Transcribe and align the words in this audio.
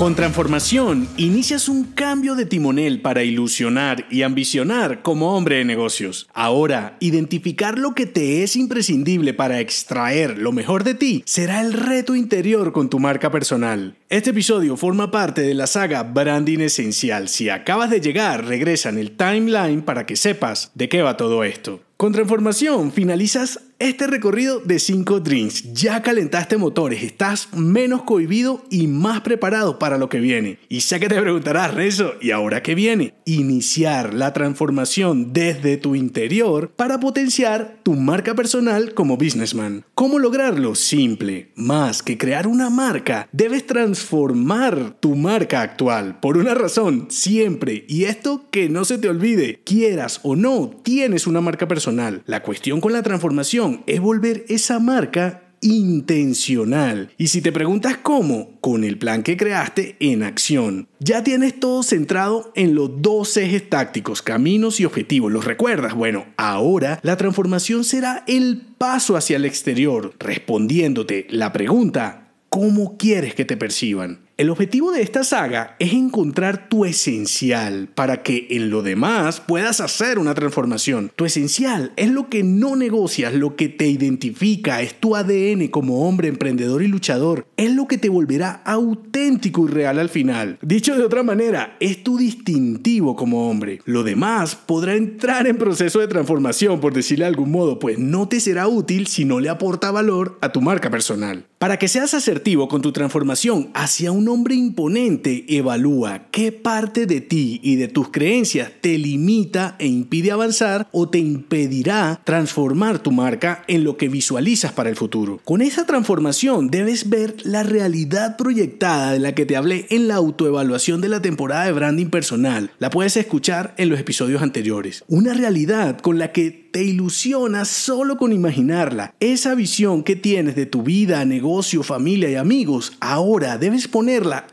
Con 0.00 0.14
transformación, 0.14 1.06
inicias 1.18 1.68
un 1.68 1.84
cambio 1.84 2.34
de 2.34 2.46
timonel 2.46 3.02
para 3.02 3.22
ilusionar 3.22 4.06
y 4.10 4.22
ambicionar 4.22 5.02
como 5.02 5.36
hombre 5.36 5.56
de 5.56 5.66
negocios. 5.66 6.26
Ahora, 6.32 6.96
identificar 7.00 7.78
lo 7.78 7.94
que 7.94 8.06
te 8.06 8.42
es 8.42 8.56
imprescindible 8.56 9.34
para 9.34 9.60
extraer 9.60 10.38
lo 10.38 10.52
mejor 10.52 10.84
de 10.84 10.94
ti 10.94 11.22
será 11.26 11.60
el 11.60 11.74
reto 11.74 12.14
interior 12.14 12.72
con 12.72 12.88
tu 12.88 12.98
marca 12.98 13.30
personal. 13.30 13.98
Este 14.08 14.30
episodio 14.30 14.78
forma 14.78 15.10
parte 15.10 15.42
de 15.42 15.52
la 15.52 15.66
saga 15.66 16.02
Branding 16.02 16.60
Esencial. 16.60 17.28
Si 17.28 17.50
acabas 17.50 17.90
de 17.90 18.00
llegar, 18.00 18.46
regresa 18.46 18.88
en 18.88 18.96
el 18.96 19.18
timeline 19.18 19.82
para 19.82 20.06
que 20.06 20.16
sepas 20.16 20.70
de 20.74 20.88
qué 20.88 21.02
va 21.02 21.18
todo 21.18 21.44
esto. 21.44 21.82
Con 21.98 22.12
transformación 22.12 22.90
finalizas 22.90 23.60
este 23.80 24.06
recorrido 24.06 24.60
de 24.60 24.78
5 24.78 25.20
drinks. 25.20 25.72
Ya 25.72 26.00
calentaste 26.02 26.56
motores, 26.56 27.02
estás 27.02 27.48
menos 27.52 28.02
cohibido 28.04 28.64
y 28.70 28.86
más 28.86 29.22
preparado 29.22 29.78
para 29.78 29.98
lo 29.98 30.08
que 30.08 30.20
viene. 30.20 30.58
Y 30.68 30.82
sé 30.82 31.00
que 31.00 31.08
te 31.08 31.20
preguntarás, 31.20 31.74
Rezo, 31.74 32.14
¿y 32.20 32.30
ahora 32.30 32.62
qué 32.62 32.76
viene? 32.76 33.14
Iniciar 33.24 34.14
la 34.14 34.32
transformación 34.32 35.32
desde 35.32 35.76
tu 35.76 35.94
interior 35.94 36.70
para 36.76 37.00
potenciar 37.00 37.80
tu 37.82 37.94
marca 37.94 38.34
personal 38.34 38.94
como 38.94 39.16
businessman. 39.16 39.84
¿Cómo 39.94 40.18
lograrlo? 40.18 40.74
Simple. 40.74 41.50
Más 41.56 42.02
que 42.02 42.18
crear 42.18 42.46
una 42.46 42.70
marca, 42.70 43.28
debes 43.32 43.66
transformar 43.66 44.96
tu 45.00 45.16
marca 45.16 45.62
actual. 45.62 46.20
Por 46.20 46.36
una 46.36 46.54
razón, 46.54 47.06
siempre. 47.08 47.84
Y 47.88 48.04
esto 48.04 48.44
que 48.50 48.68
no 48.68 48.84
se 48.84 48.98
te 48.98 49.08
olvide, 49.08 49.60
quieras 49.64 50.20
o 50.22 50.36
no, 50.36 50.70
tienes 50.84 51.26
una 51.26 51.40
marca 51.40 51.66
personal 51.66 52.22
la 52.26 52.42
cuestión 52.42 52.80
con 52.80 52.92
la 52.92 53.02
transformación 53.02 53.69
es 53.86 54.00
volver 54.00 54.44
esa 54.48 54.78
marca 54.78 55.42
intencional. 55.60 57.10
Y 57.18 57.28
si 57.28 57.42
te 57.42 57.52
preguntas 57.52 57.98
cómo, 57.98 58.58
con 58.60 58.84
el 58.84 58.98
plan 58.98 59.22
que 59.22 59.36
creaste 59.36 59.96
en 60.00 60.22
acción. 60.22 60.88
Ya 61.00 61.22
tienes 61.22 61.58
todo 61.60 61.82
centrado 61.82 62.52
en 62.54 62.74
los 62.74 63.02
dos 63.02 63.36
ejes 63.36 63.68
tácticos, 63.68 64.22
caminos 64.22 64.80
y 64.80 64.84
objetivos. 64.84 65.32
¿Los 65.32 65.44
recuerdas? 65.44 65.94
Bueno, 65.94 66.26
ahora 66.36 66.98
la 67.02 67.16
transformación 67.16 67.84
será 67.84 68.24
el 68.26 68.62
paso 68.78 69.16
hacia 69.16 69.36
el 69.36 69.44
exterior, 69.44 70.14
respondiéndote 70.18 71.26
la 71.30 71.52
pregunta, 71.52 72.32
¿cómo 72.48 72.96
quieres 72.96 73.34
que 73.34 73.44
te 73.44 73.56
perciban? 73.56 74.20
El 74.40 74.48
objetivo 74.48 74.90
de 74.90 75.02
esta 75.02 75.22
saga 75.22 75.76
es 75.78 75.92
encontrar 75.92 76.70
tu 76.70 76.86
esencial 76.86 77.90
para 77.94 78.22
que 78.22 78.46
en 78.48 78.70
lo 78.70 78.80
demás 78.80 79.38
puedas 79.38 79.82
hacer 79.82 80.18
una 80.18 80.32
transformación. 80.32 81.12
Tu 81.14 81.26
esencial 81.26 81.92
es 81.96 82.08
lo 82.08 82.30
que 82.30 82.42
no 82.42 82.74
negocias, 82.74 83.34
lo 83.34 83.54
que 83.54 83.68
te 83.68 83.88
identifica, 83.88 84.80
es 84.80 84.98
tu 84.98 85.14
ADN 85.14 85.68
como 85.68 86.08
hombre 86.08 86.28
emprendedor 86.28 86.82
y 86.82 86.88
luchador, 86.88 87.44
es 87.58 87.74
lo 87.74 87.86
que 87.86 87.98
te 87.98 88.08
volverá 88.08 88.62
auténtico 88.64 89.66
y 89.66 89.68
real 89.68 89.98
al 89.98 90.08
final. 90.08 90.58
Dicho 90.62 90.96
de 90.96 91.04
otra 91.04 91.22
manera, 91.22 91.76
es 91.78 92.02
tu 92.02 92.16
distintivo 92.16 93.16
como 93.16 93.50
hombre. 93.50 93.82
Lo 93.84 94.04
demás 94.04 94.54
podrá 94.54 94.94
entrar 94.94 95.48
en 95.48 95.58
proceso 95.58 96.00
de 96.00 96.08
transformación, 96.08 96.80
por 96.80 96.94
decirle 96.94 97.26
de 97.26 97.28
algún 97.28 97.50
modo, 97.50 97.78
pues 97.78 97.98
no 97.98 98.26
te 98.26 98.40
será 98.40 98.68
útil 98.68 99.06
si 99.06 99.26
no 99.26 99.38
le 99.38 99.50
aporta 99.50 99.90
valor 99.90 100.38
a 100.40 100.50
tu 100.50 100.62
marca 100.62 100.88
personal. 100.90 101.44
Para 101.58 101.78
que 101.78 101.88
seas 101.88 102.14
asertivo 102.14 102.68
con 102.68 102.80
tu 102.80 102.90
transformación 102.90 103.68
hacia 103.74 104.12
un 104.12 104.29
hombre 104.30 104.54
imponente, 104.54 105.44
evalúa 105.48 106.30
qué 106.30 106.52
parte 106.52 107.06
de 107.06 107.20
ti 107.20 107.60
y 107.62 107.76
de 107.76 107.88
tus 107.88 108.08
creencias 108.10 108.70
te 108.80 108.96
limita 108.96 109.76
e 109.78 109.86
impide 109.86 110.30
avanzar 110.30 110.88
o 110.92 111.08
te 111.08 111.18
impedirá 111.18 112.20
transformar 112.24 113.00
tu 113.00 113.10
marca 113.10 113.64
en 113.68 113.84
lo 113.84 113.96
que 113.96 114.08
visualizas 114.08 114.72
para 114.72 114.88
el 114.88 114.96
futuro. 114.96 115.40
Con 115.44 115.60
esa 115.60 115.84
transformación 115.84 116.70
debes 116.70 117.08
ver 117.10 117.36
la 117.44 117.62
realidad 117.62 118.36
proyectada 118.36 119.12
de 119.12 119.18
la 119.18 119.34
que 119.34 119.46
te 119.46 119.56
hablé 119.56 119.86
en 119.90 120.08
la 120.08 120.14
autoevaluación 120.14 121.00
de 121.00 121.08
la 121.08 121.20
temporada 121.20 121.64
de 121.64 121.72
branding 121.72 122.06
personal. 122.06 122.70
La 122.78 122.90
puedes 122.90 123.16
escuchar 123.16 123.74
en 123.76 123.88
los 123.88 124.00
episodios 124.00 124.42
anteriores. 124.42 125.04
Una 125.08 125.34
realidad 125.34 125.98
con 125.98 126.18
la 126.18 126.32
que 126.32 126.70
te 126.70 126.84
ilusionas 126.84 127.68
solo 127.68 128.16
con 128.16 128.32
imaginarla. 128.32 129.14
Esa 129.20 129.54
visión 129.54 130.02
que 130.04 130.16
tienes 130.16 130.54
de 130.54 130.66
tu 130.66 130.82
vida, 130.82 131.24
negocio, 131.24 131.82
familia 131.82 132.30
y 132.30 132.36
amigos, 132.36 132.96
ahora 133.00 133.58
debes 133.58 133.88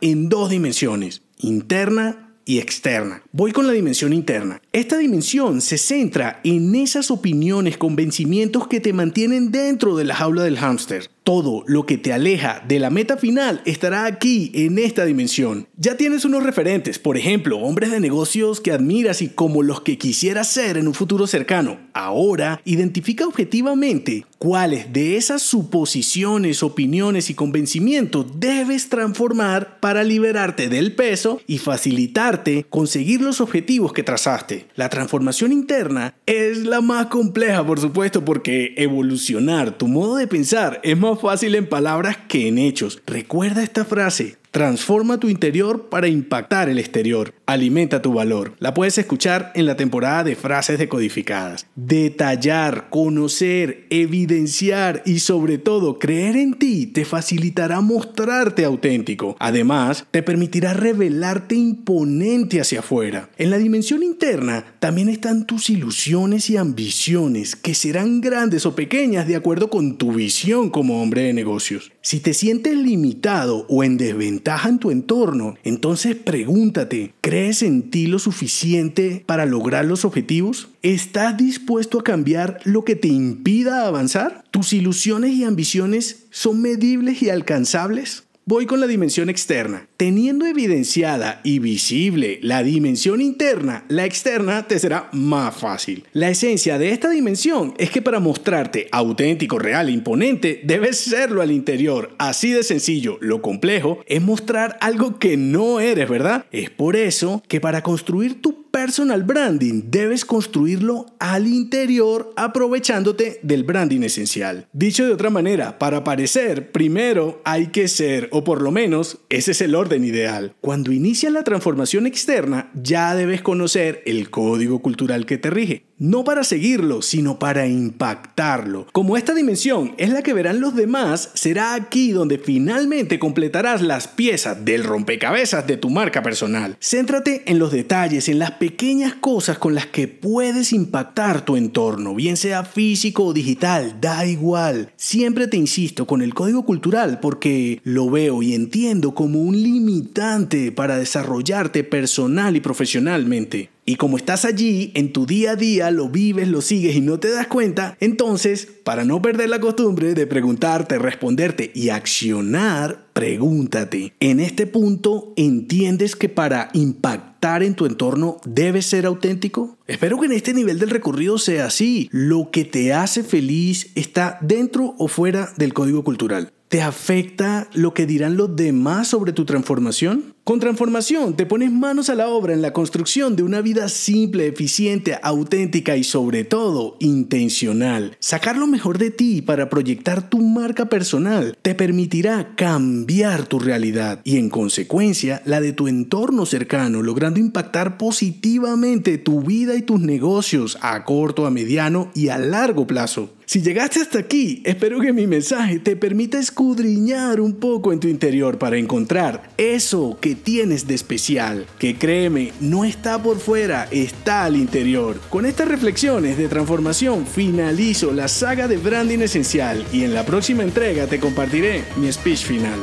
en 0.02 0.30
dos 0.30 0.52
dimensiones, 0.52 1.24
interna 1.40 2.36
y 2.46 2.60
externa. 2.60 3.24
Voy 3.32 3.52
con 3.52 3.66
la 3.66 3.74
dimensión 3.74 4.14
interna. 4.14 4.62
Esta 4.72 4.98
dimensión 4.98 5.62
se 5.62 5.80
centra 5.80 6.40
en 6.44 6.76
esas 6.76 7.10
opiniones, 7.10 7.78
convencimientos 7.78 8.68
que 8.68 8.80
te 8.80 8.94
mantienen 8.94 9.52
dentro 9.52 9.96
de 9.96 10.06
la 10.06 10.16
jaula 10.16 10.44
del 10.44 10.58
hámster. 10.58 11.10
Todo 11.28 11.66
lo 11.68 11.86
que 11.86 11.98
te 11.98 12.14
aleja 12.14 12.64
de 12.70 12.80
la 12.80 12.90
meta 12.90 13.18
final 13.18 13.62
estará 13.66 14.06
aquí, 14.06 14.50
en 14.54 14.80
esta 14.80 15.04
dimensión. 15.04 15.68
Ya 15.76 15.98
tienes 15.98 16.24
unos 16.24 16.42
referentes, 16.44 17.00
por 17.00 17.18
ejemplo, 17.18 17.60
hombres 17.60 17.92
de 17.92 18.00
negocios 18.00 18.62
que 18.62 18.72
admiras 18.72 19.22
y 19.22 19.28
como 19.28 19.62
los 19.62 19.82
que 19.82 19.98
quisieras 19.98 20.48
ser 20.50 20.78
en 20.78 20.88
un 20.88 20.94
futuro 20.94 21.28
cercano. 21.28 21.80
Ahora, 21.92 22.62
identifica 22.64 23.28
objetivamente 23.28 24.26
cuáles 24.38 24.94
de 24.94 25.18
esas 25.18 25.42
suposiciones, 25.42 26.64
opiniones 26.64 27.30
y 27.30 27.34
convencimientos 27.34 28.40
debes 28.40 28.88
transformar 28.88 29.82
para 29.82 30.06
liberarte 30.06 30.70
del 30.70 30.96
peso 30.96 31.42
y 31.46 31.58
facilitarte 31.58 32.66
conseguir 32.70 33.20
los 33.20 33.42
objetivos 33.42 33.92
que 33.92 34.04
trazaste. 34.04 34.68
La 34.76 34.88
transformación 34.88 35.52
interna 35.52 36.16
es 36.26 36.60
la 36.60 36.80
más 36.80 37.08
compleja, 37.08 37.66
por 37.66 37.82
supuesto, 37.82 38.24
porque 38.24 38.74
evolucionar 38.78 39.78
tu 39.78 39.90
modo 39.90 40.16
de 40.16 40.28
pensar 40.28 40.80
es 40.84 40.98
más 40.98 41.17
fácil 41.18 41.56
en 41.56 41.68
palabras 41.68 42.18
que 42.28 42.48
en 42.48 42.58
hechos. 42.58 43.02
Recuerda 43.06 43.64
esta 43.64 43.86
frase, 43.86 44.38
Transforma 44.58 45.20
tu 45.20 45.30
interior 45.30 45.88
para 45.90 46.08
impactar 46.08 46.68
el 46.68 46.80
exterior. 46.80 47.32
Alimenta 47.48 48.02
tu 48.02 48.12
valor. 48.12 48.56
La 48.60 48.74
puedes 48.74 48.98
escuchar 48.98 49.54
en 49.56 49.66
la 49.66 49.78
temporada 49.78 50.26
de 50.26 50.36
frases 50.36 50.78
decodificadas. 50.78 51.66
Detallar, 51.78 52.90
conocer, 52.90 53.88
evidenciar 53.90 55.02
y 55.06 55.20
sobre 55.20 55.58
todo 55.58 55.98
creer 55.98 56.36
en 56.36 56.56
ti 56.56 56.88
te 56.88 57.06
facilitará 57.06 57.80
mostrarte 57.80 58.66
auténtico. 58.66 59.38
Además, 59.40 60.06
te 60.12 60.24
permitirá 60.24 60.74
revelarte 60.74 61.56
imponente 61.56 62.60
hacia 62.60 62.80
afuera. 62.80 63.30
En 63.38 63.50
la 63.50 63.58
dimensión 63.58 64.04
interna 64.04 64.66
también 64.80 65.08
están 65.08 65.48
tus 65.48 65.70
ilusiones 65.70 66.50
y 66.50 66.58
ambiciones 66.58 67.56
que 67.56 67.76
serán 67.76 68.20
grandes 68.20 68.66
o 68.66 68.76
pequeñas 68.76 69.26
de 69.26 69.38
acuerdo 69.38 69.70
con 69.70 69.98
tu 69.98 70.12
visión 70.12 70.70
como 70.70 71.02
hombre 71.02 71.22
de 71.22 71.34
negocios. 71.34 71.94
Si 72.02 72.20
te 72.20 72.34
sientes 72.34 72.76
limitado 72.76 73.66
o 73.70 73.86
en 73.86 73.96
desventaja, 73.96 74.68
en 74.68 74.80
tu 74.80 74.92
entorno. 74.92 75.56
Entonces 75.64 76.18
pregúntate, 76.18 77.14
¿crees 77.38 77.62
en 77.62 77.92
ti 77.92 78.08
lo 78.08 78.18
suficiente 78.18 79.24
para 79.28 79.46
lograr 79.46 79.86
los 79.86 80.06
objetivos? 80.06 80.70
¿Estás 80.82 81.38
dispuesto 81.38 82.00
a 82.00 82.04
cambiar 82.04 82.60
lo 82.64 82.84
que 82.84 82.96
te 82.96 83.10
impida 83.10 83.86
avanzar? 83.86 84.44
¿Tus 84.50 84.74
ilusiones 84.74 85.34
y 85.34 85.44
ambiciones 85.44 86.26
son 86.32 86.64
medibles 86.64 87.22
y 87.22 87.30
alcanzables? 87.30 88.24
Voy 88.50 88.66
con 88.66 88.80
la 88.80 88.88
dimensión 88.88 89.30
externa. 89.30 89.90
Teniendo 89.98 90.46
evidenciada 90.46 91.42
y 91.44 91.60
visible 91.60 92.40
la 92.42 92.64
dimensión 92.64 93.20
interna, 93.20 93.84
la 93.90 94.06
externa 94.06 94.70
te 94.70 94.80
será 94.80 95.10
más 95.12 95.54
fácil. 95.54 96.06
La 96.14 96.30
esencia 96.30 96.78
de 96.78 96.92
esta 96.92 97.10
dimensión 97.10 97.74
es 97.78 97.90
que 97.90 98.02
para 98.02 98.22
mostrarte 98.22 98.88
auténtico, 98.94 99.60
real 99.60 99.90
e 99.90 99.92
imponente, 99.92 100.62
debes 100.64 100.98
serlo 100.98 101.42
al 101.42 101.52
interior. 101.52 102.16
Así 102.20 102.52
de 102.52 102.64
sencillo. 102.64 103.18
Lo 103.20 103.42
complejo 103.42 104.00
es 104.08 104.22
mostrar 104.22 104.78
algo 104.80 105.20
que 105.20 105.36
no 105.36 105.82
eres, 105.82 106.08
¿verdad? 106.08 106.46
Es 106.54 106.70
por 106.70 106.96
eso 106.96 107.44
que 107.50 107.60
para 107.60 107.84
construir 107.84 108.42
tu 108.42 108.67
personal 108.78 109.24
branding 109.24 109.90
debes 109.90 110.24
construirlo 110.24 111.08
al 111.18 111.48
interior 111.48 112.32
aprovechándote 112.36 113.40
del 113.42 113.64
branding 113.64 114.02
esencial. 114.04 114.68
Dicho 114.72 115.04
de 115.04 115.14
otra 115.14 115.32
manera, 115.32 115.80
para 115.80 115.98
aparecer, 115.98 116.72
primero 116.72 117.42
hay 117.44 117.70
que 117.70 117.88
ser, 117.88 118.30
o 118.32 118.44
por 118.44 118.62
lo 118.62 118.70
menos 118.70 119.18
ese 119.30 119.54
es 119.54 119.62
el 119.62 119.74
orden 119.74 120.04
ideal. 120.04 120.54
Cuando 120.62 120.92
inicia 120.92 121.32
la 121.32 121.44
transformación 121.44 122.06
externa, 122.06 122.70
ya 122.76 123.16
debes 123.16 123.42
conocer 123.42 124.04
el 124.06 124.30
código 124.30 124.80
cultural 124.84 125.26
que 125.26 125.40
te 125.40 125.50
rige. 125.50 125.87
No 126.00 126.24
para 126.24 126.44
seguirlo, 126.44 127.02
sino 127.02 127.40
para 127.40 127.68
impactarlo. 127.68 128.88
Como 128.92 129.18
esta 129.18 129.34
dimensión 129.34 129.96
es 129.98 130.10
la 130.10 130.22
que 130.22 130.34
verán 130.34 130.62
los 130.62 130.76
demás, 130.76 131.32
será 131.34 131.74
aquí 131.74 132.12
donde 132.12 132.38
finalmente 132.38 133.20
completarás 133.20 133.82
las 133.82 134.08
piezas 134.08 134.64
del 134.64 134.84
rompecabezas 134.84 135.66
de 135.66 135.78
tu 135.78 135.90
marca 135.90 136.22
personal. 136.22 136.78
Céntrate 136.80 137.44
en 137.48 137.60
los 137.60 137.72
detalles, 137.72 138.30
en 138.30 138.40
las 138.40 138.52
pequeñas 138.52 139.16
cosas 139.16 139.58
con 139.58 139.76
las 139.76 139.88
que 139.88 140.08
puedes 140.08 140.74
impactar 140.74 141.44
tu 141.44 141.56
entorno, 141.56 142.14
bien 142.16 142.38
sea 142.38 142.64
físico 142.64 143.26
o 143.26 143.34
digital, 143.34 143.98
da 144.00 144.26
igual. 144.26 144.92
Siempre 144.96 145.48
te 145.48 145.58
insisto 145.58 146.06
con 146.06 146.22
el 146.22 146.34
código 146.34 146.66
cultural 146.66 147.20
porque 147.20 147.82
lo 147.84 148.10
veo 148.10 148.44
y 148.44 148.54
entiendo 148.54 149.14
como 149.16 149.40
un 149.42 149.62
limitante 149.62 150.72
para 150.72 150.98
desarrollarte 150.98 151.84
personal 151.84 152.56
y 152.56 152.60
profesionalmente. 152.60 153.77
Y 153.90 153.96
como 153.96 154.18
estás 154.18 154.44
allí, 154.44 154.92
en 154.96 155.14
tu 155.14 155.26
día 155.26 155.52
a 155.52 155.56
día 155.56 155.92
lo 155.92 156.10
vives, 156.10 156.50
lo 156.50 156.60
sigues 156.60 156.98
y 156.98 157.00
no 157.00 157.22
te 157.22 157.32
das 157.32 157.48
cuenta, 157.48 157.96
entonces, 158.02 158.68
para 158.84 159.06
no 159.06 159.22
perder 159.22 159.48
la 159.48 159.62
costumbre 159.62 160.14
de 160.14 160.28
preguntarte, 160.28 161.00
responderte 161.00 161.72
y 161.74 161.88
accionar, 161.88 163.08
pregúntate. 163.14 164.14
En 164.20 164.42
este 164.42 164.68
punto, 164.68 165.32
¿entiendes 165.38 166.18
que 166.18 166.28
para 166.28 166.70
impactar 166.74 167.64
en 167.64 167.76
tu 167.76 167.86
entorno 167.86 168.42
debes 168.46 168.88
ser 168.88 169.06
auténtico? 169.06 169.78
Espero 169.88 170.20
que 170.20 170.26
en 170.26 170.34
este 170.34 170.54
nivel 170.54 170.80
del 170.80 170.90
recorrido 170.90 171.38
sea 171.38 171.68
así. 171.68 172.10
Lo 172.12 172.52
que 172.52 172.66
te 172.66 172.92
hace 172.92 173.24
feliz 173.24 173.92
está 173.96 174.38
dentro 174.42 174.96
o 174.98 175.08
fuera 175.08 175.54
del 175.56 175.74
código 175.74 176.04
cultural. 176.04 176.52
¿Te 176.68 176.82
afecta 176.82 177.70
lo 177.74 177.94
que 177.94 178.06
dirán 178.06 178.36
los 178.36 178.54
demás 178.58 179.08
sobre 179.08 179.32
tu 179.32 179.46
transformación? 179.46 180.36
Con 180.48 180.62
transformación 180.62 181.36
te 181.36 181.46
pones 181.46 181.74
manos 181.74 182.10
a 182.10 182.16
la 182.16 182.30
obra 182.30 182.54
en 182.54 182.62
la 182.62 182.72
construcción 182.72 183.36
de 183.36 183.44
una 183.44 183.60
vida 183.60 183.90
simple, 183.90 184.48
eficiente, 184.48 185.20
auténtica 185.22 185.98
y 185.98 186.06
sobre 186.06 186.46
todo 186.46 186.96
intencional. 187.02 188.16
Sacar 188.22 188.56
lo 188.56 188.66
mejor 188.66 188.98
de 188.98 189.12
ti 189.12 189.42
para 189.42 189.68
proyectar 189.70 190.30
tu 190.30 190.40
marca 190.40 190.86
personal 190.86 191.58
te 191.62 191.76
permitirá 191.76 192.56
cambiar 192.56 193.46
tu 193.46 193.60
realidad 193.60 194.22
y 194.24 194.38
en 194.38 194.50
consecuencia 194.50 195.42
la 195.44 195.60
de 195.60 195.74
tu 195.74 195.90
entorno 195.90 196.46
cercano, 196.46 197.02
logrando 197.02 197.42
impactar 197.42 197.98
positivamente 197.98 199.18
tu 199.18 199.42
vida 199.42 199.76
y 199.76 199.82
tus 199.82 200.00
negocios 200.00 200.78
a 200.80 201.04
corto, 201.04 201.46
a 201.46 201.52
mediano 201.52 202.10
y 202.16 202.30
a 202.30 202.38
largo 202.38 202.88
plazo. 202.88 203.34
Si 203.50 203.62
llegaste 203.62 204.02
hasta 204.02 204.20
aquí, 204.20 204.62
espero 204.66 205.00
que 205.00 205.14
mi 205.14 205.26
mensaje 205.26 205.80
te 205.80 205.96
permita 205.96 206.38
escudriñar 206.38 207.40
un 207.40 207.54
poco 207.54 207.94
en 207.94 208.02
tu 208.02 208.10
interior 208.10 208.58
para 208.58 208.78
encontrar 208.78 209.52
eso 209.56 210.18
que 210.20 210.37
tienes 210.38 210.88
de 210.88 210.96
especial, 210.96 211.66
que 211.80 211.98
créeme, 211.98 212.54
no 212.62 212.86
está 212.86 213.22
por 213.22 213.40
fuera, 213.40 213.88
está 213.92 214.46
al 214.46 214.56
interior. 214.56 215.20
Con 215.30 215.46
estas 215.46 215.68
reflexiones 215.68 216.38
de 216.38 216.48
transformación 216.48 217.28
finalizo 217.28 218.14
la 218.14 218.30
saga 218.30 218.68
de 218.68 218.78
branding 218.78 219.20
esencial 219.20 219.86
y 219.92 220.04
en 220.04 220.14
la 220.14 220.26
próxima 220.26 220.64
entrega 220.64 221.08
te 221.08 221.20
compartiré 221.20 221.84
mi 221.98 222.12
speech 222.12 222.46
final. 222.46 222.80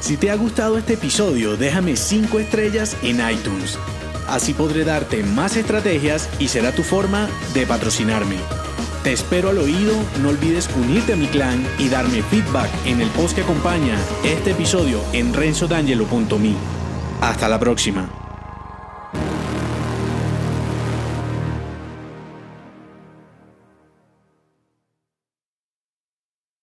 Si 0.00 0.16
te 0.16 0.30
ha 0.30 0.34
gustado 0.34 0.78
este 0.78 0.94
episodio, 0.94 1.56
déjame 1.56 1.96
5 1.96 2.40
estrellas 2.40 2.96
en 3.02 3.20
iTunes. 3.28 3.78
Así 4.26 4.54
podré 4.54 4.84
darte 4.84 5.22
más 5.22 5.56
estrategias 5.56 6.28
y 6.38 6.48
será 6.48 6.72
tu 6.72 6.82
forma 6.82 7.28
de 7.54 7.66
patrocinarme. 7.66 8.36
Te 9.02 9.12
espero 9.12 9.50
al 9.50 9.58
oído, 9.58 9.94
no 10.22 10.28
olvides 10.28 10.68
unirte 10.76 11.14
a 11.14 11.16
mi 11.16 11.26
clan 11.26 11.66
y 11.78 11.88
darme 11.88 12.22
feedback 12.22 12.70
en 12.86 13.00
el 13.00 13.08
post 13.10 13.34
que 13.34 13.42
acompaña 13.42 13.98
este 14.24 14.52
episodio 14.52 15.00
en 15.12 15.34
renzodangelo.me. 15.34 16.81
Hasta 17.22 17.48
la 17.48 17.56
próxima. 17.56 18.21